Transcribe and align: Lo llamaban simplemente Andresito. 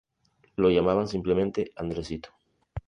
Lo 0.55 0.71
llamaban 0.71 1.07
simplemente 1.07 1.73
Andresito. 1.75 2.29